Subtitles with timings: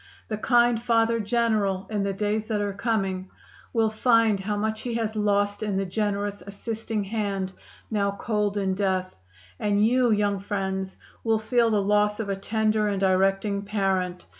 [0.29, 3.29] The kind Father General, in the days that are coming,
[3.71, 7.53] will find how much he has lost in the generous, assisting hand
[7.91, 9.15] now cold in death....
[9.59, 14.25] And you, young friends, will feel the loss of a tender and directing parent....